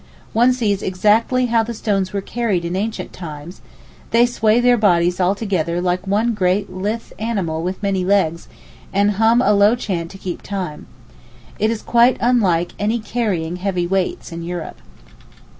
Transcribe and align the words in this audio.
One 0.33 0.51
sees 0.51 0.81
exactly 0.81 1.45
how 1.45 1.61
the 1.61 1.75
stones 1.75 2.11
were 2.11 2.21
carried 2.21 2.65
in 2.65 2.75
ancient 2.75 3.13
times; 3.13 3.61
they 4.09 4.25
sway 4.25 4.59
their 4.59 4.75
bodies 4.75 5.19
all 5.19 5.35
together 5.35 5.79
like 5.79 6.07
one 6.07 6.33
great 6.33 6.71
lithe 6.73 7.11
animal 7.19 7.61
with 7.61 7.83
many 7.83 8.03
legs, 8.03 8.47
and 8.91 9.11
hum 9.11 9.43
a 9.43 9.53
low 9.53 9.75
chant 9.75 10.09
to 10.09 10.17
keep 10.17 10.41
time. 10.41 10.87
It 11.59 11.69
is 11.69 11.83
quite 11.83 12.17
unlike 12.19 12.71
any 12.79 12.97
carrying 12.97 13.57
heavy 13.57 13.85
weights 13.85 14.31
in 14.31 14.41
Europe. 14.41 14.79